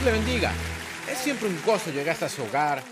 [0.00, 0.52] Dios le bendiga.
[1.10, 2.82] Es siempre un gozo llegar hasta su hogar.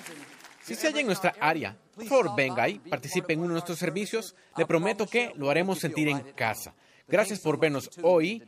[0.63, 3.79] Si se halla en nuestra área, por favor venga y participe en uno de nuestros
[3.79, 4.35] servicios.
[4.59, 6.75] Le prometo que lo haremos sentir en casa.
[7.07, 8.45] Gracias por vernos hoy.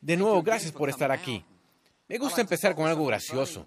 [0.00, 1.44] De nuevo, gracias por estar aquí.
[2.08, 3.66] Me gusta empezar con algo gracioso.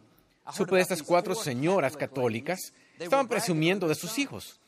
[0.51, 4.59] Supe de estas cuatro señoras católicas estaban presumiendo de sus hijos.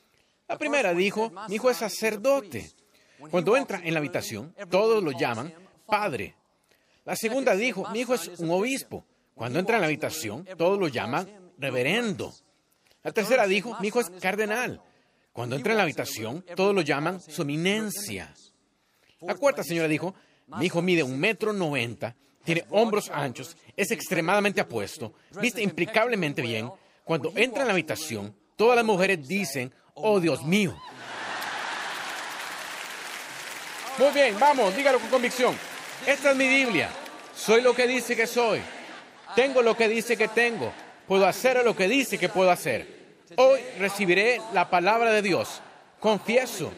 [0.48, 2.70] La primera dijo, mi hijo es sacerdote.
[3.32, 5.52] Cuando entra en la habitación, todos lo llaman
[5.88, 6.36] padre.
[7.04, 9.06] La segunda dijo, mi hijo es un obispo.
[9.40, 12.34] Cuando entra en la habitación, todos lo llaman reverendo.
[13.04, 14.82] La tercera dijo, mi hijo es cardenal.
[15.32, 18.34] Cuando entra en la habitación, todos lo llaman su eminencia.
[19.22, 20.14] La cuarta señora dijo,
[20.48, 26.70] mi hijo mide un metro noventa, tiene hombros anchos, es extremadamente apuesto, viste impecablemente bien.
[27.06, 30.78] Cuando entra en la habitación, todas las mujeres dicen, oh Dios mío.
[34.00, 35.56] Muy bien, vamos, dígalo con convicción.
[36.06, 36.90] Esta es mi Biblia.
[37.34, 38.60] Soy lo que dice que soy.
[39.40, 40.70] Tengo lo que dice que tengo.
[41.08, 43.16] Puedo hacer lo que dice que puedo hacer.
[43.38, 45.62] Hoy recibiré la palabra de Dios.
[45.98, 46.74] Confieso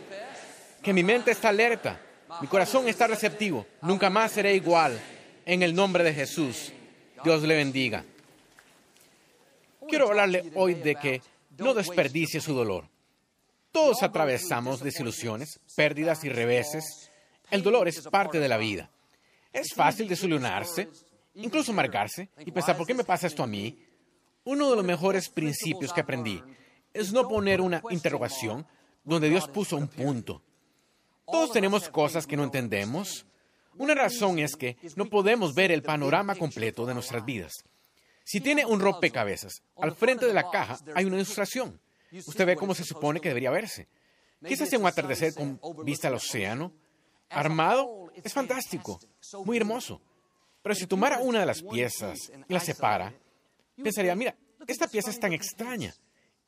[0.83, 1.99] que mi mente está alerta.
[2.39, 3.65] Mi corazón está receptivo.
[3.81, 5.01] Nunca más seré igual.
[5.43, 6.71] En el nombre de Jesús.
[7.23, 8.05] Dios le bendiga.
[9.89, 11.19] Quiero hablarle hoy de que
[11.57, 12.87] no desperdicie su dolor.
[13.71, 17.09] Todos atravesamos desilusiones, pérdidas y reveses.
[17.49, 18.91] El dolor es parte de la vida.
[19.51, 20.89] Es fácil desilusionarse,
[21.35, 23.79] incluso amargarse y pensar, ¿por qué me pasa esto a mí?
[24.43, 26.41] Uno de los mejores principios que aprendí
[26.93, 28.65] es no poner una interrogación
[29.03, 30.43] donde Dios puso un punto.
[31.25, 33.25] Todos tenemos cosas que no entendemos.
[33.77, 37.63] Una razón es que no podemos ver el panorama completo de nuestras vidas.
[38.23, 41.79] Si tiene un rompecabezas, al frente de la caja hay una ilustración.
[42.11, 43.87] Usted ve cómo se supone que debería verse.
[44.45, 46.73] Quizás sea un atardecer con vista al océano.
[47.29, 48.99] Armado es fantástico,
[49.45, 50.01] muy hermoso.
[50.61, 53.13] Pero si tomara una de las piezas y la separa,
[53.75, 54.35] pensaría, mira,
[54.67, 55.93] esta pieza es tan extraña.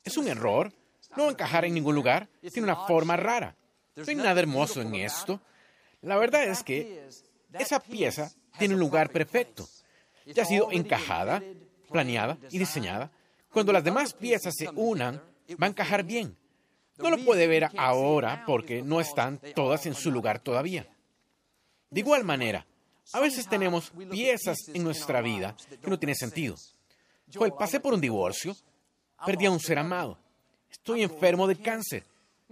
[0.04, 0.72] Es un error,
[1.16, 3.56] no va a encajar en ningún lugar, tiene una forma rara.
[3.96, 5.40] No hay nada hermoso en esto.
[6.02, 7.08] La verdad es que
[7.52, 9.66] esa pieza tiene un lugar perfecto.
[10.26, 11.42] Ya ha sido encajada,
[11.90, 13.10] planeada y diseñada.
[13.50, 15.22] Cuando las demás piezas se unan,
[15.60, 16.36] va a encajar bien.
[16.98, 20.86] No lo puede ver ahora porque no están todas en su lugar todavía.
[21.90, 22.66] De igual manera,
[23.12, 26.56] a veces tenemos piezas en nuestra vida que no tienen sentido.
[27.32, 28.56] Joel, pasé por un divorcio,
[29.24, 30.18] perdí a un ser amado,
[30.70, 32.04] estoy enfermo de cáncer,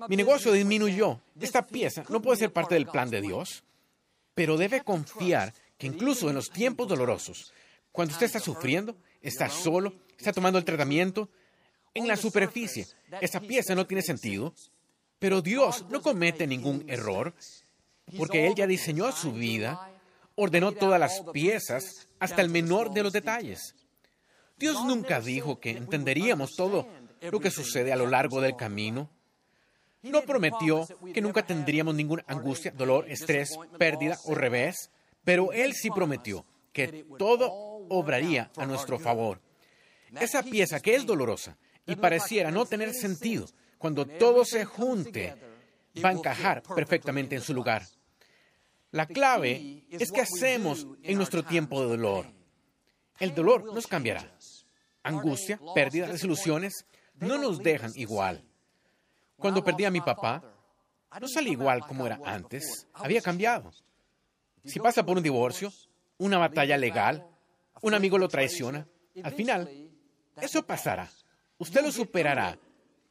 [0.09, 1.21] mi negocio disminuyó.
[1.41, 3.63] Esta pieza no puede ser parte del plan de Dios,
[4.35, 7.53] pero debe confiar que incluso en los tiempos dolorosos,
[7.91, 11.29] cuando usted está sufriendo, está solo, está tomando el tratamiento,
[11.95, 12.87] en la superficie,
[13.21, 14.55] esa pieza no tiene sentido,
[15.19, 17.35] pero Dios no comete ningún error,
[18.17, 19.92] porque Él ya diseñó su vida
[20.35, 23.75] ordenó todas las piezas hasta el menor de los detalles.
[24.59, 26.87] Dios nunca dijo que entenderíamos todo
[27.21, 29.11] lo que sucede a lo largo del camino.
[30.03, 34.91] No prometió que nunca tendríamos ninguna angustia, dolor, estrés, pérdida o revés,
[35.25, 37.51] pero Él sí prometió que todo
[37.89, 39.41] obraría a nuestro favor.
[40.21, 41.57] Esa pieza que es dolorosa
[41.87, 43.47] y pareciera no tener sentido,
[43.79, 45.35] cuando todo se junte,
[46.05, 47.83] va a encajar perfectamente en su lugar.
[48.93, 52.27] La clave es qué hacemos en nuestro tiempo de dolor.
[53.19, 54.37] El dolor nos cambiará.
[55.03, 58.45] Angustia, pérdida, desilusiones no nos dejan igual.
[59.37, 60.45] Cuando perdí a mi papá,
[61.19, 63.73] no salí igual como era antes, había cambiado.
[64.65, 65.73] Si pasa por un divorcio,
[66.19, 67.27] una batalla legal,
[67.81, 68.87] un amigo lo traiciona,
[69.25, 69.91] al final,
[70.39, 71.11] eso pasará.
[71.57, 72.59] Usted lo superará,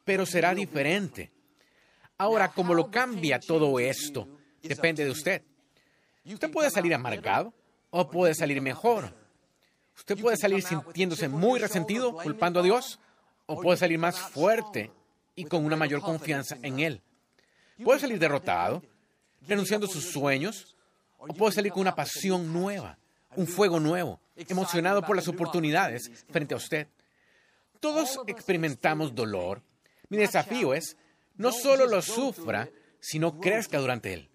[0.05, 1.31] pero será diferente.
[2.19, 4.27] Ahora, como lo cambia todo esto,
[4.61, 5.41] depende de usted.
[6.25, 7.53] Usted puede salir amargado
[7.89, 9.13] o puede salir mejor.
[9.95, 12.99] Usted puede salir sintiéndose muy resentido, culpando a Dios,
[13.45, 14.91] o puede salir más fuerte
[15.35, 17.01] y con una mayor confianza en Él.
[17.83, 18.81] Puede salir derrotado,
[19.47, 20.75] renunciando a sus sueños,
[21.17, 22.97] o puede salir con una pasión nueva,
[23.35, 26.87] un fuego nuevo, emocionado por las oportunidades frente a usted.
[27.79, 29.61] Todos experimentamos dolor.
[30.09, 30.97] Mi desafío es,
[31.35, 32.69] no solo lo sufra,
[32.99, 34.30] sino crezca durante él.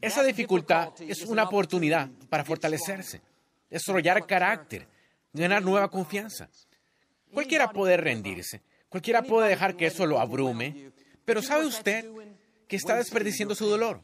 [0.00, 3.20] Esa dificultad es una oportunidad para fortalecerse.
[3.68, 4.86] desarrollar carácter,
[5.32, 6.48] ganar nueva confianza.
[7.32, 10.92] Cualquiera puede rendirse, cualquiera puede dejar que eso lo abrume,
[11.24, 12.06] pero ¿sabe usted
[12.66, 14.02] que está desperdiciando su dolor?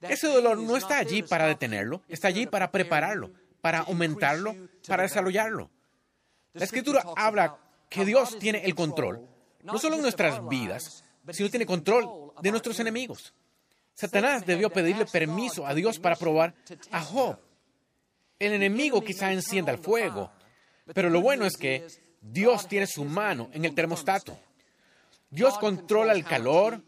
[0.00, 3.30] Ese dolor no está allí para detenerlo, está allí para prepararlo,
[3.60, 4.56] para aumentarlo,
[4.88, 5.70] para desarrollarlo.
[6.54, 7.58] La escritura habla
[7.88, 9.28] que Dios tiene el control,
[9.62, 13.32] no solo en nuestras vidas, sino tiene control de nuestros enemigos.
[13.94, 16.54] Satanás debió pedirle permiso a Dios para probar
[16.90, 17.38] a Job.
[18.38, 20.32] El enemigo quizá encienda el fuego,
[20.92, 21.86] pero lo bueno es que
[22.20, 24.38] Dios tiene su mano en el termostato.
[25.30, 26.82] Dios controla el calor,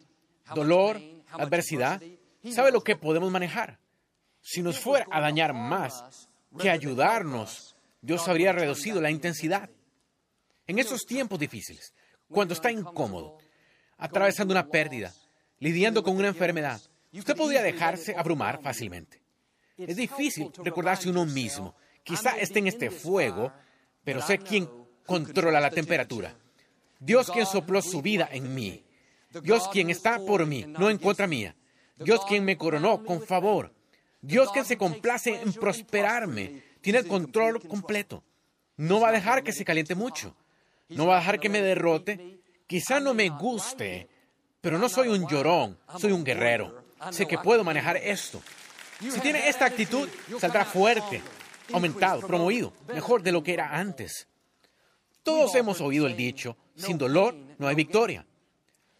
[0.54, 1.00] dolor,
[1.30, 2.02] adversidad,
[2.52, 3.78] sabe lo que podemos manejar.
[4.40, 9.70] Si nos fuera a dañar más que ayudarnos, Dios habría reducido la intensidad.
[10.66, 11.94] En esos tiempos difíciles,
[12.28, 13.38] cuando está incómodo,
[13.96, 15.12] atravesando una pérdida,
[15.58, 16.80] lidiando con una enfermedad,
[17.18, 19.20] usted podría dejarse abrumar fácilmente.
[19.76, 21.74] Es difícil recordarse uno mismo.
[22.02, 23.52] Quizá esté en este fuego,
[24.04, 24.68] pero sé quién
[25.04, 26.36] controla la temperatura.
[26.98, 28.84] Dios quien sopló su vida en mí.
[29.42, 31.54] Dios quien está por mí, no en contra mía.
[31.98, 33.74] Dios quien me coronó con favor.
[34.20, 36.62] Dios quien se complace en prosperarme.
[36.80, 38.24] Tiene el control completo.
[38.76, 40.36] No va a dejar que se caliente mucho.
[40.88, 42.40] No va a dejar que me derrote.
[42.66, 44.08] Quizá no me guste,
[44.60, 46.85] pero no soy un llorón, soy un guerrero.
[47.10, 48.42] Sé que puedo manejar esto.
[49.00, 50.08] Si tiene esta actitud,
[50.38, 51.22] saldrá fuerte,
[51.72, 54.26] aumentado, promovido, mejor de lo que era antes.
[55.22, 58.26] Todos hemos oído el dicho, sin dolor no hay victoria.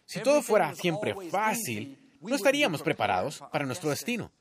[0.05, 4.31] Si todo fuera siempre fácil, no estaríamos preparados para nuestro destino.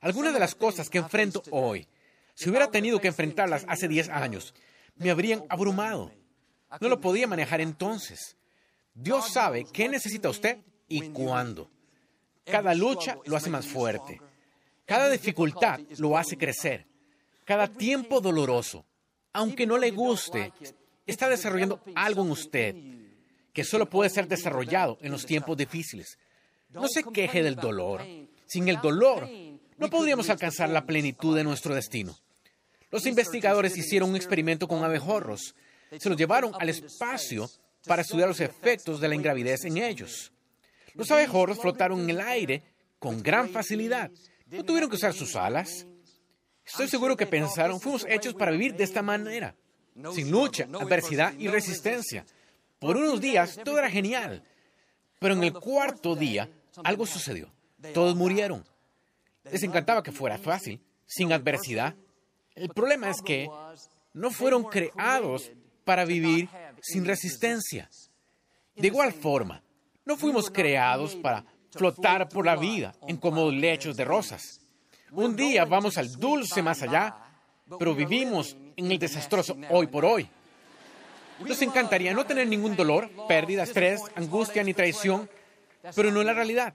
[0.00, 1.88] Algunas de las cosas que enfrento hoy,
[2.34, 4.54] si hubiera tenido que enfrentarlas hace 10 años,
[4.96, 6.12] me habrían abrumado.
[6.80, 8.36] No lo podía manejar entonces.
[8.92, 10.58] Dios sabe qué necesita usted
[10.88, 11.70] y cuándo.
[12.44, 14.20] Cada lucha lo hace más fuerte.
[14.84, 16.86] Cada dificultad lo hace crecer.
[17.44, 18.84] Cada tiempo doloroso,
[19.32, 20.52] aunque no le guste,
[21.06, 22.76] está desarrollando algo en usted
[23.52, 26.18] que solo puede ser desarrollado en los tiempos difíciles.
[26.70, 28.02] No se queje del dolor.
[28.46, 29.28] Sin el dolor,
[29.78, 32.16] no podríamos alcanzar la plenitud de nuestro destino.
[32.90, 35.54] Los investigadores hicieron un experimento con abejorros.
[35.98, 37.48] Se los llevaron al espacio
[37.86, 40.32] para estudiar los efectos de la ingravidez en ellos.
[40.94, 42.62] Los abejorros flotaron en el aire
[42.98, 44.10] con gran facilidad.
[44.46, 45.86] No tuvieron que usar sus alas.
[46.64, 49.54] Estoy seguro que pensaron, fuimos hechos para vivir de esta manera,
[50.14, 52.24] sin lucha, adversidad y resistencia.
[52.78, 54.42] Por unos días todo era genial,
[55.18, 56.48] pero en el cuarto día
[56.82, 57.52] algo sucedió.
[57.92, 58.64] Todos murieron.
[59.50, 61.94] Les encantaba que fuera fácil, sin adversidad.
[62.54, 63.48] El problema es que
[64.14, 65.50] no fueron creados
[65.84, 66.48] para vivir
[66.80, 67.90] sin resistencia.
[68.76, 69.62] De igual forma,
[70.04, 74.60] no fuimos creados para flotar por la vida en cómodos lechos de rosas.
[75.12, 77.16] Un día vamos al dulce más allá,
[77.78, 80.28] pero vivimos en el desastroso hoy por hoy.
[81.40, 85.28] Nos encantaría no tener ningún dolor, pérdida, estrés, angustia ni traición,
[85.94, 86.74] pero no es la realidad.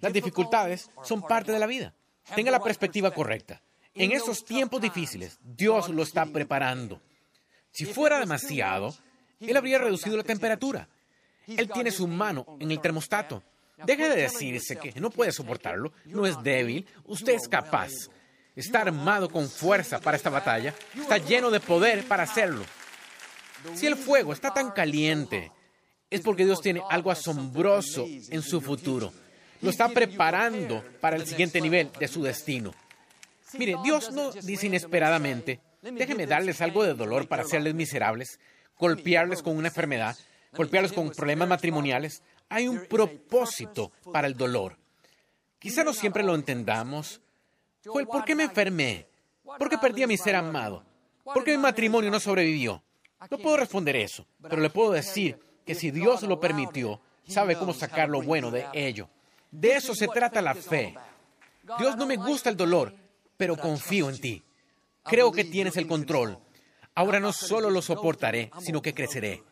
[0.00, 1.94] Las dificultades son parte de la vida.
[2.34, 3.60] Tenga la perspectiva correcta.
[3.94, 7.00] En esos tiempos difíciles, Dios lo está preparando.
[7.72, 8.94] Si fuera demasiado,
[9.40, 10.88] Él habría reducido la temperatura.
[11.56, 13.42] Él tiene su mano en el termostato.
[13.84, 17.90] Deje de decirse que no puede soportarlo, no es débil, usted es capaz.
[18.54, 22.64] Está armado con fuerza para esta batalla, está lleno de poder para hacerlo.
[23.74, 25.50] Si el fuego está tan caliente,
[26.10, 29.12] es porque Dios tiene algo asombroso en su futuro.
[29.62, 32.74] Lo está preparando para el siguiente nivel de su destino.
[33.58, 38.38] Mire, Dios no dice inesperadamente, déjeme darles algo de dolor para hacerles miserables,
[38.78, 40.16] golpearles con una enfermedad,
[40.52, 42.22] golpearles con problemas matrimoniales.
[42.48, 44.76] Hay un propósito para el dolor.
[45.58, 47.20] Quizá no siempre lo entendamos.
[47.84, 49.06] ¿por qué me enfermé?
[49.44, 50.84] ¿Por qué perdí a mi ser amado?
[51.24, 52.82] ¿Por qué mi matrimonio no sobrevivió?
[53.30, 57.74] No puedo responder eso, pero le puedo decir que si Dios lo permitió, sabe cómo
[57.74, 59.08] sacar lo bueno de ello.
[59.50, 60.94] De eso se trata la fe.
[61.78, 62.94] Dios no me gusta el dolor,
[63.36, 64.42] pero confío en ti.
[65.04, 66.38] Creo que tienes el control.
[66.94, 69.42] Ahora no solo lo soportaré, sino que creceré.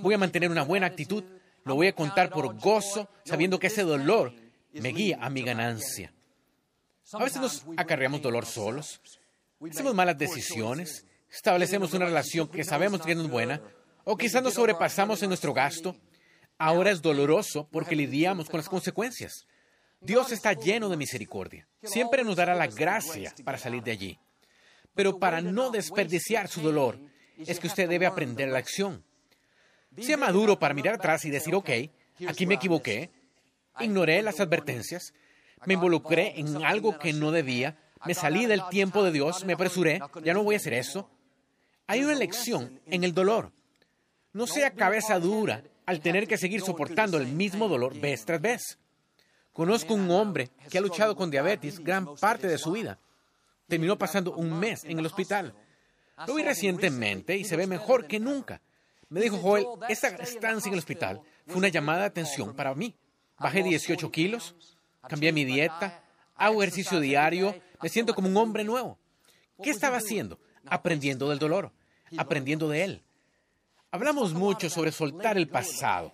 [0.00, 1.24] Voy a mantener una buena actitud,
[1.64, 4.32] lo voy a contar por gozo, sabiendo que ese dolor
[4.72, 6.12] me guía a mi ganancia.
[7.12, 9.00] A veces nos acarreamos dolor solos,
[9.70, 13.60] hacemos malas decisiones, establecemos una relación que sabemos que no es buena,
[14.04, 15.96] o quizás nos sobrepasamos en nuestro gasto.
[16.58, 19.46] Ahora es doloroso porque lidiamos con las consecuencias.
[20.00, 21.66] Dios está lleno de misericordia.
[21.82, 24.18] Siempre nos dará la gracia para salir de allí.
[24.94, 26.98] Pero para no desperdiciar su dolor,
[27.38, 29.02] es que usted debe aprender la acción.
[30.00, 31.70] Sea maduro para mirar atrás y decir, ok,
[32.26, 33.10] aquí me equivoqué,
[33.80, 35.14] ignoré las advertencias,
[35.66, 39.98] me involucré en algo que no debía, Me salí del tiempo de Dios, me apresuré,
[40.22, 41.08] ya no voy a hacer eso.
[41.86, 43.50] Hay una lección en el dolor.
[44.34, 48.78] No sea cabeza dura al tener que seguir soportando el mismo dolor vez tras vez.
[49.52, 52.98] Conozco un hombre que ha luchado con diabetes gran parte de su vida.
[53.68, 55.54] Terminó pasando un mes en el hospital.
[56.26, 58.60] Lo vi recientemente y se ve mejor que nunca.
[59.14, 61.22] Me dijo Joel, esta estancia en el hospital.
[61.46, 62.96] fue una llamada de atención para mí.
[63.38, 64.56] Bajé 18 kilos,
[65.08, 66.02] cambié mi dieta,
[66.34, 68.98] hago ejercicio diario, me siento como un hombre nuevo.
[69.62, 70.40] ¿Qué estaba haciendo?
[70.66, 71.70] Aprendiendo del dolor,
[72.16, 73.04] aprendiendo de él.
[73.92, 76.12] Hablamos mucho sobre soltar el pasado,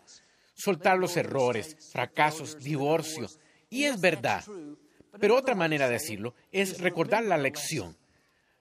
[0.53, 3.29] soltar los errores, fracasos, divorcio.
[3.71, 4.45] Y es verdad.
[5.19, 7.97] Pero otra manera de decirlo es recordar la lección,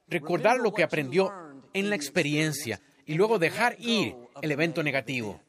[0.07, 1.29] recordar lo que aprendió
[1.73, 2.79] en la experiencia
[3.09, 5.39] y luego dejar ir el evento negativo.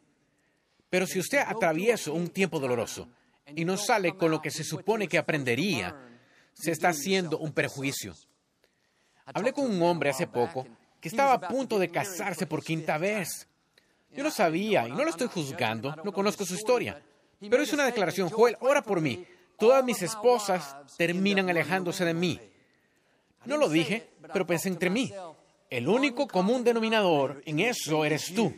[0.88, 3.08] Pero si usted atraviesa un tiempo doloroso
[3.54, 5.96] y no sale con lo que se supone que aprendería,
[6.52, 8.14] se está haciendo un perjuicio.
[9.26, 10.66] Hablé con un hombre hace poco
[11.00, 13.46] que estaba a punto de casarse por quinta vez.
[14.12, 17.00] Yo no sabía y no lo estoy juzgando, no conozco su historia.
[17.48, 19.24] Pero es una declaración, Joel, ora por mí.
[19.58, 22.40] Todas mis esposas terminan alejándose de mí.
[23.44, 25.12] No lo dije, pero pensé entre mí.
[25.70, 28.52] El único común denominador en eso eres tú.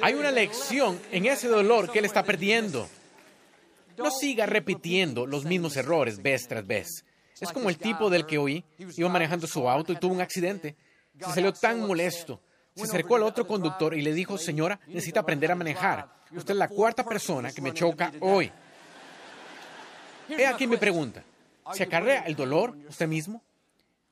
[0.00, 2.88] Hay una lección en ese dolor que él está perdiendo.
[3.96, 7.04] No siga repitiendo los mismos errores vez tras vez.
[7.40, 10.76] Es como el tipo del que oí, iba manejando su auto y tuvo un accidente.
[11.18, 12.40] Se salió tan molesto.
[12.74, 16.12] Se acercó al otro conductor y le dijo, señora, necesita aprender a manejar.
[16.32, 18.50] Usted es la cuarta persona que me choca hoy.
[20.28, 21.22] He aquí mi pregunta.
[21.72, 23.42] ¿Se acarrea el dolor usted mismo?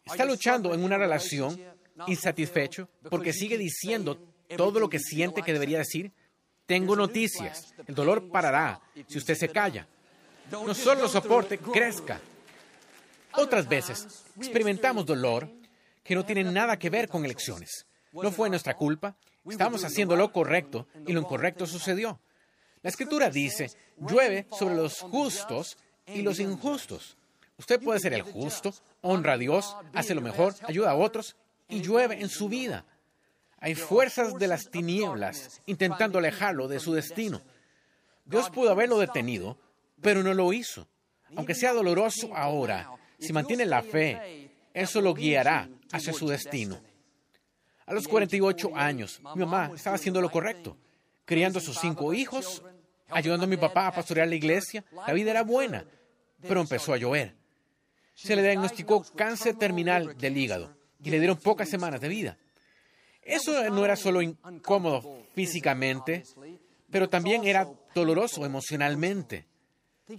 [0.05, 1.61] ¿Está luchando en una relación
[2.07, 4.19] insatisfecho porque sigue diciendo
[4.57, 6.13] todo lo que siente que debería decir?
[6.67, 7.75] Tengo noticias.
[7.87, 9.87] El dolor parará si usted se calla.
[10.51, 12.21] No solo lo soporte, crezca.
[13.35, 15.49] Otras veces experimentamos dolor
[16.03, 17.87] que no tiene nada que ver con elecciones.
[18.13, 19.17] No fue nuestra culpa.
[19.49, 22.21] Estábamos haciendo lo correcto y lo incorrecto sucedió.
[22.83, 27.17] La escritura dice, llueve sobre los justos y los injustos.
[27.57, 31.37] Usted puede ser el justo, honra a Dios, hace lo mejor, ayuda a otros
[31.69, 32.85] y llueve en su vida.
[33.63, 37.41] Hay fuerzas de las tinieblas intentando alejarlo de su destino.
[38.25, 39.57] Dios pudo haberlo detenido,
[40.01, 40.89] pero no lo hizo.
[41.37, 42.91] Aunque sea doloroso ahora,
[43.21, 46.81] si mantiene la fe, eso lo guiará hacia su destino.
[47.87, 50.77] A los 48 años, mi mamá estaba haciendo lo correcto,
[51.25, 52.65] criando a sus cinco hijos,
[53.11, 54.85] ayudando a mi papá a pastorear la iglesia.
[55.07, 55.85] La vida era buena,
[56.41, 57.37] pero empezó a llover.
[58.17, 62.39] Se le diagnosticó cáncer terminal del hígado y le dieron pocas semanas de vida.
[63.23, 66.25] Eso no era solo incómodo físicamente,
[66.91, 69.47] pero también era doloroso emocionalmente.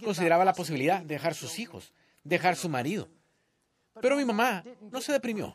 [0.02, 1.92] Consideraba la posibilidad de dejar sus hijos,
[2.24, 3.08] dejar su marido.
[4.00, 5.54] Pero mi mamá no se deprimió,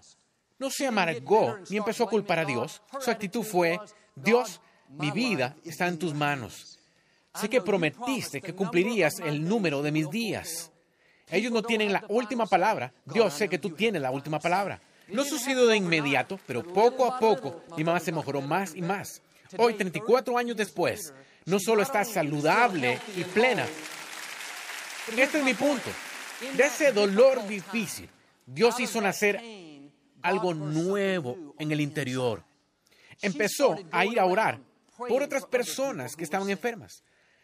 [0.59, 2.81] no se amargó ni empezó a culpar a Dios.
[2.99, 3.79] Su actitud fue,
[4.15, 6.79] Dios, mi vida está en tus manos.
[7.33, 10.71] Sé que prometiste que cumplirías el número de mis días.
[11.29, 12.93] Ellos no tienen la última palabra.
[13.05, 14.81] Dios, sé que tú tienes la última palabra.
[15.11, 19.21] No sucedió de inmediato, pero poco a poco mi mamá se mejoró más y más.
[19.57, 21.13] Hoy, 34 años después,
[21.45, 23.65] no solo está saludable y plena.
[25.17, 25.89] Este es mi punto.
[26.55, 28.09] De ese dolor difícil,
[28.45, 29.41] Dios hizo nacer
[30.21, 32.43] algo nuevo en el interior.
[33.21, 34.59] Empezó a ir a orar
[34.97, 37.03] por otras personas que estaban enfermas.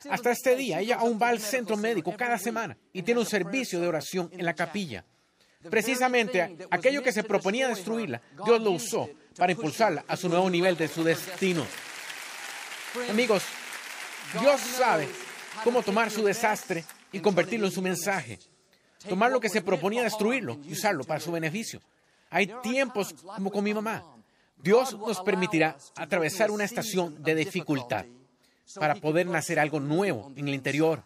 [0.10, 3.80] Hasta este día, ella aún va al centro médico cada semana y tiene un servicio
[3.80, 5.06] de oración en la capilla.
[5.70, 10.78] Precisamente aquello que se proponía destruirla, Dios lo usó para impulsarla a su nuevo nivel
[10.78, 11.66] de su destino.
[13.10, 13.44] Amigos,
[14.40, 15.08] Dios sabe
[15.64, 18.40] cómo tomar su desastre y convertirlo en su mensaje.
[19.08, 21.82] Tomar lo que se proponía destruirlo y usarlo para su beneficio.
[22.30, 24.04] Hay tiempos como con mi mamá.
[24.58, 28.06] Dios nos permitirá atravesar una estación de dificultad
[28.76, 31.04] para poder nacer algo nuevo en el interior.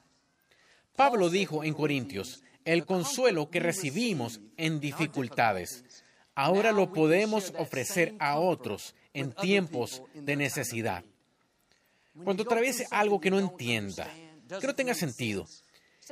[0.96, 6.04] Pablo dijo en Corintios, el consuelo que recibimos en dificultades,
[6.36, 11.04] ahora lo podemos ofrecer a otros en tiempos de necesidad.
[12.24, 14.08] Cuando atraviese algo que no entienda,
[14.60, 15.48] que no tenga sentido,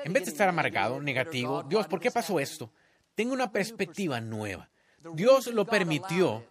[0.03, 2.71] en vez de estar amargado, negativo, Dios, ¿por qué pasó esto?
[3.15, 4.69] Tenga una perspectiva nueva.
[5.13, 6.45] Dios lo permitió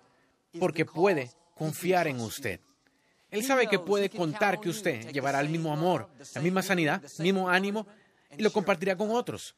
[0.58, 2.60] porque puede confiar en usted.
[3.30, 7.24] Él sabe que puede contar que usted llevará el mismo amor, la misma sanidad, el
[7.24, 7.86] mismo ánimo
[8.36, 9.54] y lo compartirá con otros.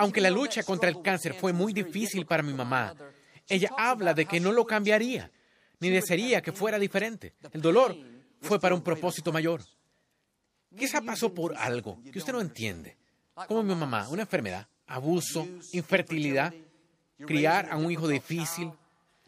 [0.00, 2.94] Aunque la lucha contra el cáncer fue muy difícil para mi mamá,
[3.46, 5.30] ella habla de que no lo cambiaría,
[5.78, 7.34] ni desearía que fuera diferente.
[7.52, 7.94] El dolor
[8.40, 9.60] fue para un propósito mayor.
[10.74, 12.96] Quizá pasó por algo que usted no entiende,
[13.46, 16.54] como mi mamá, una enfermedad, abuso, infertilidad,
[17.26, 18.72] criar a un hijo difícil.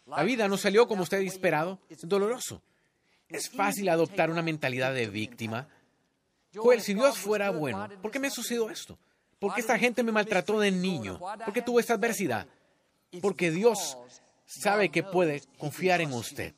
[0.06, 1.80] La vida no salió como usted esperado.
[1.90, 2.62] Es doloroso.
[3.28, 5.68] Es fácil adoptar una mentalidad de víctima.
[6.54, 8.98] Joel, si Dios fuera bueno, ¿por qué me sucedió esto?
[9.42, 11.18] ¿Por qué esta gente me maltrató de niño?
[11.18, 12.46] ¿Por qué tuve esta adversidad?
[13.20, 13.98] Porque Dios
[14.46, 16.54] sabe que puede confiar en usted.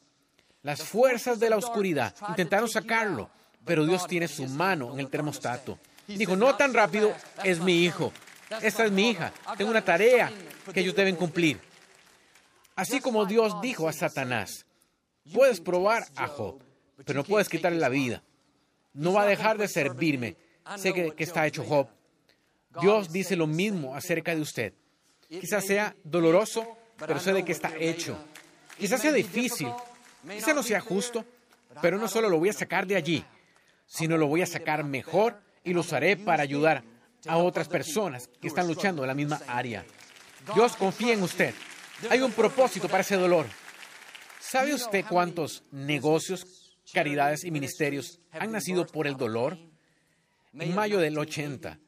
[0.61, 3.31] Las fuerzas de la oscuridad intentaron sacarlo,
[3.65, 5.79] pero Dios tiene su mano en el termostato.
[6.07, 8.13] Dijo, no tan rápido, es mi hijo.
[8.61, 9.33] Esta es mi hija.
[9.57, 10.31] Tengo una tarea
[10.71, 11.59] que ellos deben cumplir.
[12.77, 14.67] Así como Dios dijo a Satanás,
[15.33, 16.61] puedes probar a Job,
[17.07, 18.23] pero no puedes quitarle la vida.
[18.93, 20.37] No va a dejar de servirme.
[20.77, 21.89] Sé que, que está hecho Job.
[22.81, 24.75] Dios dice lo mismo acerca de usted.
[25.29, 28.19] Quizás sea doloroso, pero sé de qué está hecho.
[28.79, 29.69] Quizás sea difícil,
[30.29, 31.25] quizás no sea justo,
[31.81, 33.25] pero no solo lo voy a sacar de allí,
[33.87, 36.85] sino lo voy a sacar mejor y lo usaré para ayudar
[37.27, 39.85] a otras personas que están luchando en la misma área.
[40.55, 41.55] Dios confía en usted.
[42.11, 43.47] Hay un propósito para ese dolor.
[44.41, 49.59] ¿Sabe usted cuántos negocios, caridades y ministerios han nacido por el dolor?
[50.53, 51.79] En mayo del 80,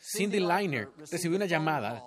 [0.00, 2.02] Cindy Liner recibió una llamada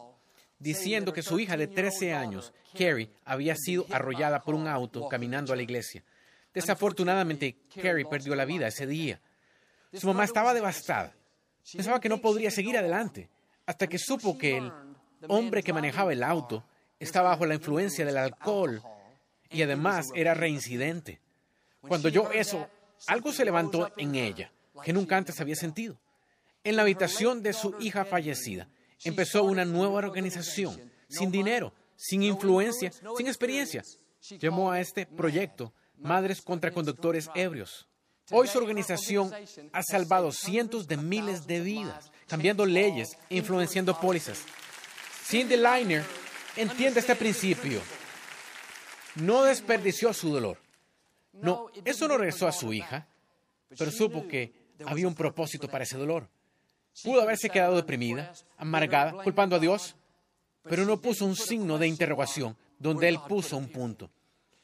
[0.58, 5.54] diciendo que su hija de 13 años, Carrie, había sido arrollada por un auto caminando
[5.54, 6.04] a la iglesia.
[6.54, 9.20] Desafortunadamente, Carrie perdió la vida ese día.
[9.94, 11.14] Su mamá estaba devastada.
[11.72, 13.30] Pensaba que no podría seguir adelante,
[13.66, 14.72] hasta que supo que el
[15.28, 16.64] hombre que manejaba el auto
[17.00, 18.82] estaba bajo la influencia del alcohol
[19.50, 21.22] y además era reincidente.
[21.82, 22.68] Cuando oyó eso,
[23.08, 24.52] algo se levantó en ella
[24.84, 25.98] que nunca antes había sentido.
[26.66, 28.70] En la habitación de su hija fallecida,
[29.04, 30.80] empezó una nueva organización,
[31.10, 33.84] sin dinero, sin influencia, sin experiencia.
[34.40, 37.90] Llamó a este proyecto Madres contra Conductores Ebrios.
[38.32, 39.30] Hoy su organización
[39.74, 44.44] ha salvado cientos de miles de vidas, cambiando leyes influenciando pólizas.
[45.26, 46.04] Cindy Liner
[46.56, 47.82] entiende este principio.
[49.16, 50.58] No desperdició su dolor.
[51.34, 53.08] No, eso no regresó a su hija,
[53.78, 54.54] pero supo que
[54.86, 56.30] había un propósito para ese dolor.
[57.02, 59.96] Pudo haberse quedado deprimida, amargada, culpando a Dios,
[60.64, 64.12] pero no puso un signo de interrogación donde él puso un punto.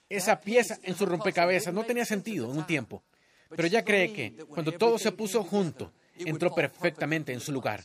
[0.07, 3.03] Esa pieza en su rompecabezas no tenía sentido en un tiempo,
[3.49, 7.83] pero ella cree que cuando todo se puso junto, entró perfectamente en su lugar.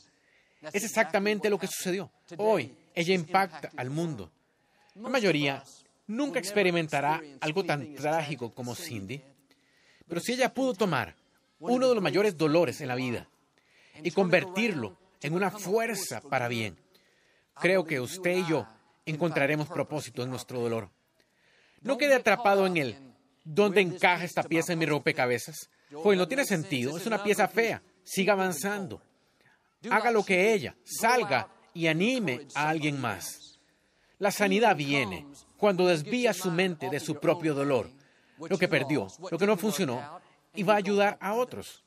[0.72, 2.10] Es exactamente lo que sucedió.
[2.36, 4.30] Hoy ella impacta al mundo.
[4.94, 5.62] La mayoría
[6.06, 9.22] nunca experimentará algo tan trágico como Cindy,
[10.06, 11.14] pero si ella pudo tomar
[11.58, 13.28] uno de los mayores dolores en la vida
[14.02, 16.76] y convertirlo en una fuerza para bien,
[17.54, 18.66] creo que usted y yo
[19.06, 20.90] encontraremos propósito en nuestro dolor.
[21.80, 22.96] No quede atrapado en él.
[23.44, 25.68] ¿Dónde encaja esta pieza en mi rompecabezas?
[26.02, 27.82] Pues no tiene sentido, es una pieza fea.
[28.02, 29.02] Siga avanzando.
[29.90, 33.60] Haga lo que ella, salga y anime a alguien más.
[34.18, 35.26] La sanidad viene
[35.58, 37.90] cuando desvía su mente de su propio dolor,
[38.38, 40.20] lo que perdió, lo que no funcionó,
[40.54, 41.83] y va a ayudar a otros.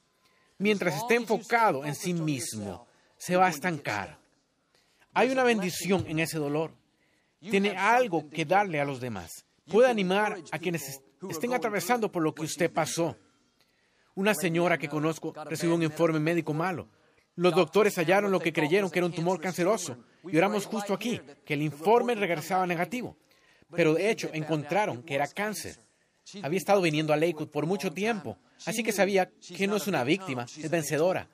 [0.60, 4.18] Mientras esté enfocado en sí mismo, se va a estancar.
[5.14, 6.74] Hay una bendición en ese dolor.
[7.40, 9.46] Tiene algo que darle a los demás.
[9.68, 13.16] Puede animar a quienes estén atravesando por lo que usted pasó.
[14.16, 16.88] Una señora que conozco recibió un informe médico malo.
[17.36, 21.22] Los doctores hallaron lo que creyeron que era un tumor canceroso y oramos justo aquí,
[21.46, 23.16] que el informe regresaba negativo.
[23.70, 25.80] Pero de hecho encontraron que era cáncer.
[26.42, 30.04] Había estado viniendo a Lakewood por mucho tiempo, así que sabía que no es una
[30.04, 31.30] víctima, es vencedora.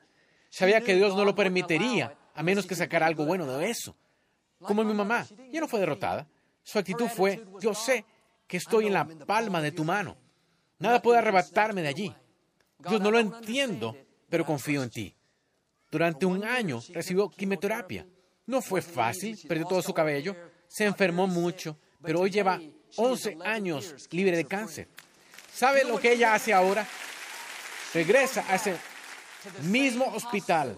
[0.49, 3.95] Sabía que Dios no lo permitiría, a menos que sacara algo bueno de eso.
[4.59, 6.27] Como mi mamá, ya no fue derrotada.
[6.63, 8.05] Su actitud fue, yo sé
[8.47, 10.15] que estoy en la palma de tu mano.
[10.79, 12.15] Nada puede arrebatarme de allí.
[12.77, 13.95] Dios no lo entiendo,
[14.29, 15.15] pero confío en ti.
[15.91, 18.05] Durante un año recibió quimioterapia.
[18.45, 20.35] No fue fácil, perdió todo su cabello,
[20.67, 22.59] se enfermó mucho, pero hoy lleva
[22.95, 24.89] 11 años libre de cáncer.
[25.53, 26.85] ¿Sabe lo que ella hace ahora?
[27.93, 28.75] Regresa a ese
[29.61, 30.77] mismo hospital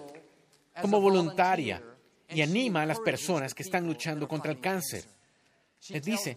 [0.81, 1.81] como voluntaria
[2.29, 5.05] y anima a las personas que están luchando contra el cáncer.
[5.89, 6.35] Les dice,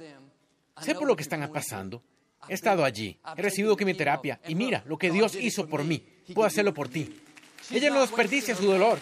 [0.81, 2.03] sé por lo que están pasando.
[2.49, 6.07] He estado allí, he recibido quimioterapia y mira lo que Dios hizo por mí.
[6.33, 7.21] Puedo hacerlo por ti.
[7.71, 8.99] Ella no desperdicia su dolor.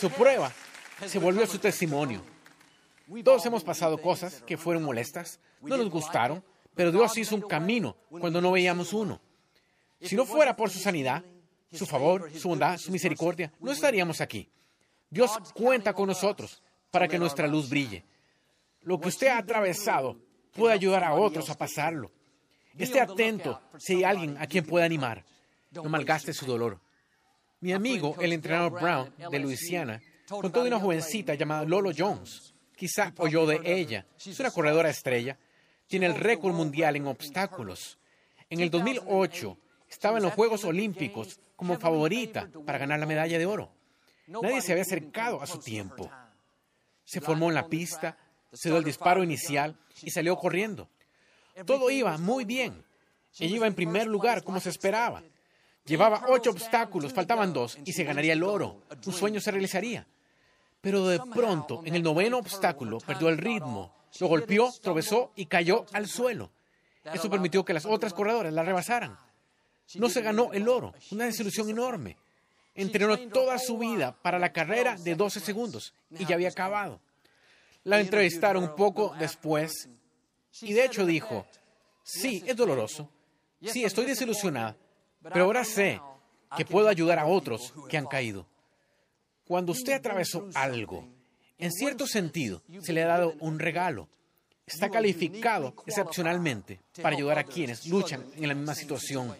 [0.00, 0.50] Su prueba
[1.06, 2.22] se volvió su testimonio.
[3.22, 6.42] Todos hemos pasado cosas que fueron molestas, no nos gustaron,
[6.74, 9.20] pero Dios hizo un camino cuando no veíamos uno.
[10.02, 11.24] Si no fuera por su sanidad,
[11.72, 14.48] su favor, su bondad, su misericordia, no estaríamos aquí.
[15.08, 18.04] Dios cuenta con nosotros para que nuestra luz brille.
[18.82, 20.16] Lo que usted ha atravesado
[20.52, 22.10] puede ayudar a otros a pasarlo.
[22.76, 25.24] Esté atento si hay alguien a quien pueda animar.
[25.70, 26.80] No malgaste su dolor.
[27.60, 33.12] Mi amigo, el entrenador Brown de Luisiana, contó de una jovencita llamada Lolo Jones Quizá
[33.18, 34.06] oyó de ella.
[34.18, 35.38] Es una corredora estrella.
[35.86, 37.96] Tiene el récord mundial en obstáculos.
[38.50, 39.56] En el 2008
[39.92, 43.70] estaba en los Juegos Olímpicos como favorita para ganar la medalla de oro.
[44.26, 46.10] Nadie se había acercado a su tiempo.
[47.04, 48.16] Se formó en la pista,
[48.52, 50.88] se dio el disparo inicial y salió corriendo.
[51.66, 52.82] Todo iba muy bien.
[53.38, 55.22] Ella iba en primer lugar, como se esperaba.
[55.84, 58.82] Llevaba ocho obstáculos, faltaban dos, y se ganaría el oro.
[59.04, 60.06] Un sueño se realizaría.
[60.80, 63.94] Pero de pronto, en el noveno obstáculo, perdió el ritmo.
[64.20, 66.50] Lo golpeó, tropezó y cayó al suelo.
[67.04, 69.18] Eso permitió que las otras corredoras la rebasaran.
[69.94, 72.16] No se ganó el oro, una desilusión enorme.
[72.74, 77.00] Entrenó toda su vida para la carrera de 12 segundos y ya había acabado.
[77.84, 79.88] La entrevistaron un poco después
[80.60, 81.46] y de hecho dijo,
[82.02, 83.10] sí, es doloroso,
[83.60, 84.76] sí, estoy desilusionada,
[85.22, 86.00] pero ahora sé
[86.56, 88.46] que puedo ayudar a otros que han caído.
[89.44, 91.08] Cuando usted atravesó algo,
[91.58, 94.08] en cierto sentido, se le ha dado un regalo.
[94.64, 99.34] Está calificado excepcionalmente para ayudar a quienes luchan en la misma situación.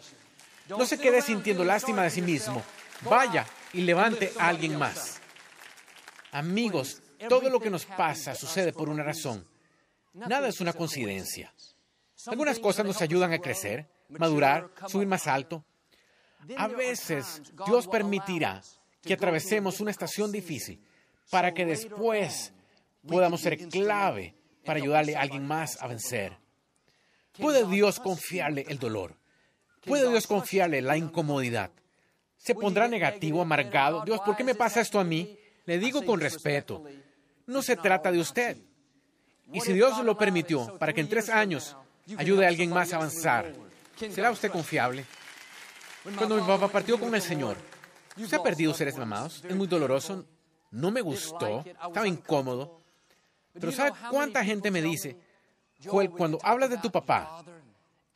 [0.69, 2.63] No se quede sintiendo lástima de sí mismo.
[3.03, 5.21] Vaya y levante a alguien más.
[6.31, 9.47] Amigos, todo lo que nos pasa sucede por una razón.
[10.15, 11.53] Nada es una coincidencia.
[12.27, 15.65] Algunas cosas nos ayudan a crecer, madurar, subir más alto.
[16.57, 18.63] A veces Dios permitirá
[19.03, 20.85] que atravesemos una estación difícil
[21.31, 22.53] para que después
[23.07, 26.39] podamos ser clave para ayudarle a alguien más a vencer.
[27.39, 29.17] ¿Puede Dios confiarle el dolor?
[29.85, 31.71] ¿Puede Dios confiarle la incomodidad?
[32.37, 34.03] ¿Se pondrá negativo, amargado?
[34.05, 35.39] Dios, ¿por qué me pasa esto a mí?
[35.65, 36.83] Le digo con respeto,
[37.47, 38.57] no se trata de usted.
[39.53, 41.77] Y si Dios lo permitió para que en tres años
[42.17, 43.53] ayude a alguien más a avanzar,
[43.97, 45.05] ¿será usted confiable?
[46.17, 47.57] Cuando mi papá partió con el Señor,
[48.29, 49.45] ¿se ha perdido seres amados?
[49.49, 50.25] Es muy doloroso,
[50.73, 52.81] no me gustó, estaba incómodo.
[53.53, 55.17] Pero ¿sabe cuánta gente me dice,
[55.85, 57.45] Joel, cuando hablas de tu papá,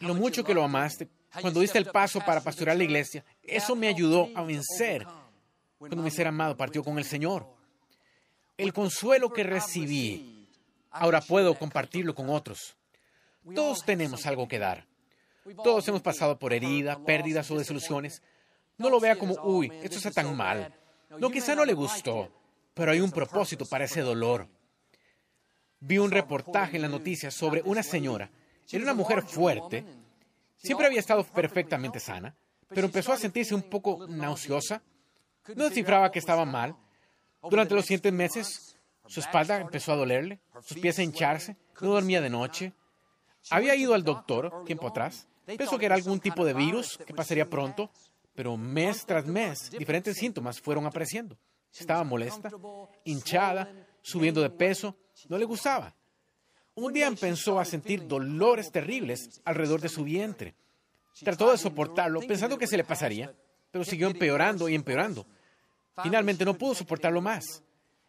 [0.00, 1.09] lo mucho que lo amaste,
[1.40, 5.07] cuando diste el paso para pastorear la iglesia, eso me ayudó a vencer
[5.79, 7.46] cuando mi ser amado partió con el Señor.
[8.57, 10.49] El consuelo que recibí,
[10.90, 12.77] ahora puedo compartirlo con otros.
[13.55, 14.87] Todos tenemos algo que dar.
[15.62, 18.22] Todos hemos pasado por heridas, pérdidas o desilusiones.
[18.79, 20.75] No lo vea como, uy, esto está tan mal.
[21.18, 22.31] No, quizá no le gustó,
[22.75, 24.49] pero hay un propósito para ese dolor.
[25.81, 28.31] Vi un reportaje en las noticias sobre una señora.
[28.70, 29.85] Era una mujer fuerte.
[30.57, 32.35] Siempre había estado perfectamente sana,
[32.69, 34.83] pero empezó a sentirse un poco nauseosa.
[35.55, 36.77] No descifraba que estaba mal.
[37.49, 42.21] Durante los siguientes meses, su espalda empezó a dolerle, sus pies a hincharse, no dormía
[42.21, 42.73] de noche.
[43.51, 45.29] Había ido al doctor tiempo atrás.
[45.45, 47.90] Pensó que era algún tipo de virus que pasaría pronto,
[48.35, 51.38] pero mes tras mes diferentes síntomas fueron apareciendo.
[51.73, 52.51] Estaba molesta,
[53.05, 53.71] hinchada,
[54.03, 54.97] subiendo de peso,
[55.29, 55.95] no le gustaba.
[56.79, 60.55] Un día empezó a sentir dolores terribles alrededor de su vientre.
[61.25, 63.35] Trató de soportarlo pensando que se le pasaría,
[63.71, 65.27] pero siguió empeorando y empeorando.
[66.03, 67.62] Finalmente no pudo soportarlo más.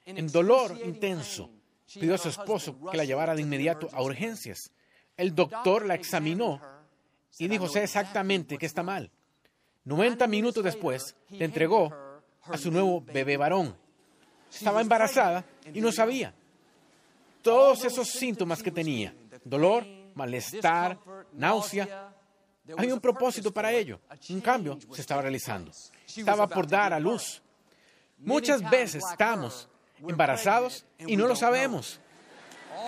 [0.05, 1.49] En dolor intenso,
[1.93, 4.71] pidió a su esposo que la llevara de inmediato a urgencias.
[5.15, 6.59] El doctor la examinó
[7.39, 9.09] y dijo, exactamente qué está mal.
[9.85, 11.93] 90 minutos después, le entregó
[12.43, 13.77] a su nuevo bebé varón.
[14.51, 16.33] Estaba embarazada y no sabía.
[17.41, 20.99] Todos esos síntomas que tenía, dolor, malestar,
[21.33, 22.13] náusea,
[22.75, 23.99] había un propósito para ello.
[24.29, 25.71] Un cambio se estaba realizando.
[26.05, 27.41] Estaba por dar a luz.
[28.17, 29.69] Muchas veces estamos
[29.99, 31.99] embarazados y no lo sabemos.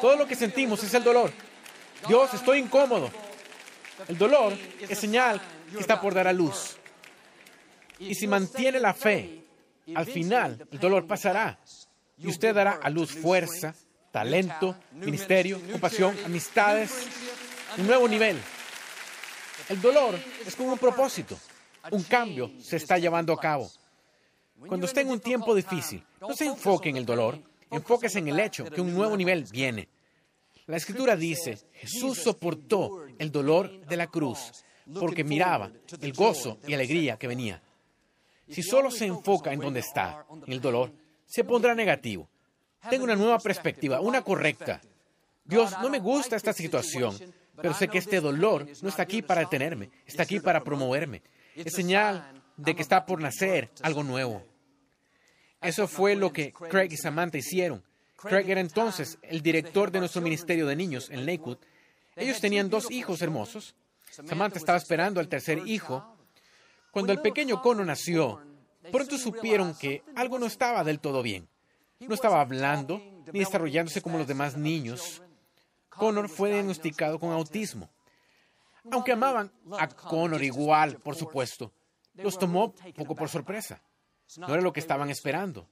[0.01, 1.31] Todo lo que sentimos es el dolor.
[2.07, 3.09] Dios, estoy incómodo.
[4.07, 6.77] El dolor es señal que está por dar a luz.
[7.99, 9.43] Y si mantiene la fe,
[9.93, 11.59] al final el dolor pasará
[12.17, 13.75] y usted dará a luz fuerza,
[14.11, 17.07] talento, ministerio, compasión, amistades,
[17.77, 18.37] un nuevo nivel.
[19.69, 21.37] El dolor es como un propósito.
[21.91, 23.69] Un cambio se está llevando a cabo.
[24.67, 27.41] Cuando esté en un tiempo difícil, no se enfoque en el dolor,
[27.71, 29.87] enfóquese en el hecho que un nuevo nivel viene.
[30.65, 34.51] La escritura dice, Jesús soportó el dolor de la cruz
[34.99, 37.61] porque miraba el gozo y alegría que venía.
[38.49, 40.91] Si solo se enfoca en donde está, en el dolor,
[41.25, 42.27] se pondrá negativo.
[42.89, 44.79] Tengo una nueva perspectiva, una correcta.
[45.43, 47.17] Dios, no me gusta esta situación,
[47.55, 51.23] pero sé que este dolor no está aquí para detenerme, está aquí para promoverme.
[51.55, 54.45] Es señal de que está por nacer algo nuevo.
[55.61, 57.83] Eso fue lo que Craig y Samantha hicieron.
[58.15, 61.57] Craig era entonces el director de nuestro ministerio de niños en Lakewood.
[62.15, 63.75] Ellos tenían dos hijos hermosos.
[64.09, 66.15] Samantha estaba esperando al tercer hijo
[66.91, 68.41] cuando el pequeño cono nació,
[68.91, 71.47] pronto supieron que algo no estaba del todo bien.
[71.99, 75.21] No estaba hablando ni desarrollándose como los demás niños.
[75.89, 77.89] Connor fue diagnosticado con autismo.
[78.91, 81.71] Aunque amaban a Connor igual, por supuesto,
[82.15, 83.81] los tomó poco por sorpresa.
[84.37, 85.67] No era lo que estaban esperando.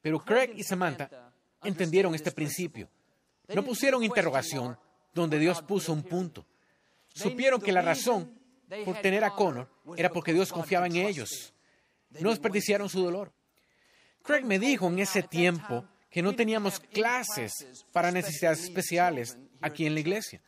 [0.00, 2.88] Pero Craig y Samantha entendieron este principio.
[3.48, 4.78] No pusieron interrogación
[5.12, 6.46] donde Dios puso un punto.
[7.08, 8.38] Supieron que la razón
[8.84, 11.52] por tener a Connor era porque Dios confiaba en ellos.
[12.20, 13.32] No desperdiciaron su dolor.
[14.22, 19.94] Craig me dijo en ese tiempo que no teníamos clases para necesidades especiales aquí en
[19.94, 20.42] la iglesia.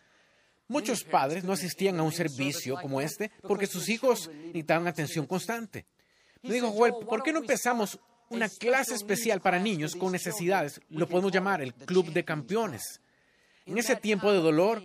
[0.68, 5.84] Muchos padres no asistían a un servicio como este porque sus hijos necesitaban atención constante.
[6.42, 10.80] Me dijo, Joel, ¿por qué no empezamos una clase especial para niños con necesidades?
[10.88, 13.00] Lo podemos llamar el Club de Campeones.
[13.66, 14.82] En ese tiempo de dolor,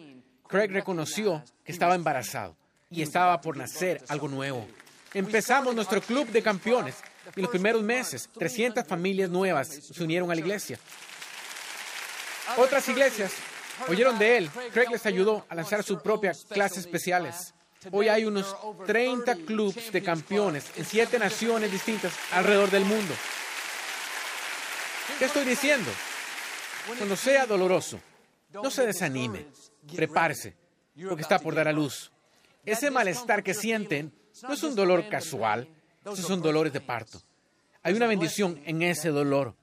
[0.48, 2.58] Craig reconoció que estaba embarazado
[2.89, 4.67] y estaba por nacer algo nuevo.
[5.13, 6.95] Empezamos nuestro Club de Campeones
[7.36, 10.80] y los primeros meses, 300 familias nuevas se unieron a la iglesia.
[12.58, 13.34] Otras iglesias
[13.88, 14.50] oyeron de él.
[14.74, 17.54] Craig les ayudó a lanzar su propia clase especiales.
[17.92, 23.14] Hoy hay unos 30 clubes de campeones en siete naciones distintas alrededor del mundo.
[25.20, 25.90] ¿Qué estoy diciendo?
[26.88, 28.00] Cuando sea doloroso,
[28.52, 29.48] no se desanime,
[29.96, 30.56] prepárese,
[31.08, 32.12] porque está por dar a luz.
[32.66, 35.68] Ese malestar que sienten no es un dolor casual,
[36.13, 37.22] esos son dolores de parto.
[37.84, 39.56] Hay una bendición en ese dolor.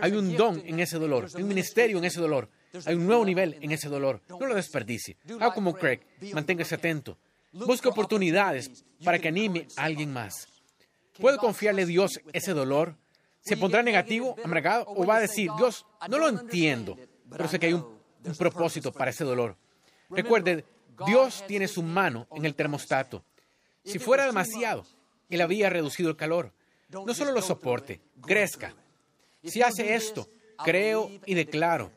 [0.00, 1.28] Hay un don en ese dolor.
[1.34, 2.48] Hay un ministerio en ese dolor.
[2.86, 4.20] Hay un nuevo nivel en ese dolor.
[4.28, 5.16] No lo desperdicie.
[5.34, 6.00] Haga como Craig.
[6.32, 7.18] Manténgase atento.
[7.52, 10.48] Busque oportunidades para que anime a alguien más.
[11.20, 12.96] ¿Puede confiarle a Dios ese dolor?
[13.40, 16.96] ¿Se pondrá negativo, amargado o va a decir, Dios, no lo entiendo,
[17.28, 17.84] pero sé que hay un,
[18.24, 19.56] un propósito para ese dolor?
[20.08, 20.64] Recuerde,
[21.06, 23.24] Dios tiene su mano en el termostato.
[23.84, 24.86] Si fuera demasiado,
[25.32, 26.52] Él había reducido el calor.
[26.90, 28.74] No solo lo soporte, crezca.
[29.42, 30.28] Si hace esto,
[30.62, 31.90] creo y declaro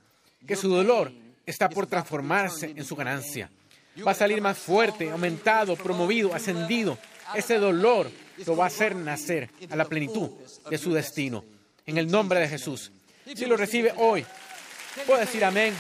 [0.48, 1.12] que su dolor
[1.46, 3.52] está por transformarse en su ganancia.
[4.08, 6.98] Va a salir más fuerte, aumentado, promovido, ascendido.
[7.34, 8.10] Ese dolor
[8.46, 10.30] lo va a hacer nacer a la plenitud
[10.70, 11.44] de su destino.
[11.86, 12.94] En el nombre de Jesús.
[13.36, 14.26] Si lo recibe hoy,
[15.06, 15.74] puede decir amén.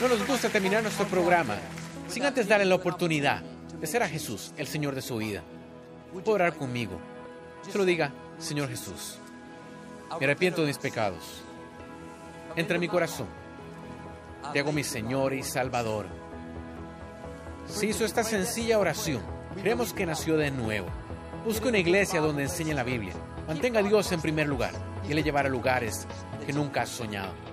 [0.00, 1.58] No nos gusta terminar nuestro programa
[2.08, 3.42] sin antes darle la oportunidad
[3.80, 5.42] de ser a Jesús el Señor de su vida.
[6.12, 6.98] Puede orar conmigo.
[7.70, 9.18] Solo diga, Señor Jesús,
[10.18, 11.42] me arrepiento de mis pecados.
[12.56, 13.26] Entra en mi corazón.
[14.52, 16.06] Te hago mi Señor y Salvador.
[17.66, 19.22] Si hizo esta sencilla oración,
[19.60, 20.88] creemos que nació de nuevo.
[21.44, 23.14] Busque una iglesia donde enseñe la Biblia.
[23.46, 24.72] Mantenga a Dios en primer lugar
[25.08, 26.06] y le llevará a lugares
[26.44, 27.49] que nunca has soñado.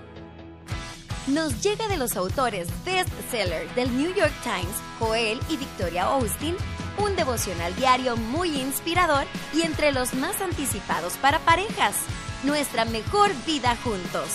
[1.27, 6.55] Nos llega de los autores bestseller del New York Times, Joel y Victoria Austin,
[6.97, 11.97] un devocional diario muy inspirador y entre los más anticipados para parejas.
[12.43, 14.29] Nuestra mejor vida juntos.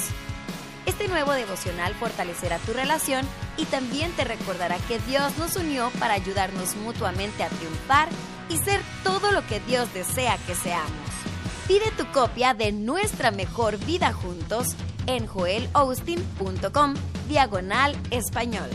[0.85, 3.27] Este nuevo devocional fortalecerá tu relación
[3.57, 8.11] y también te recordará que Dios nos unió para ayudarnos mutuamente a triunfar
[8.51, 10.91] y ser todo lo que Dios desea que seamos.
[11.67, 16.95] Pide tu copia de Nuestra Mejor Vida Juntos en joelaustin.com
[17.29, 18.69] diagonal español.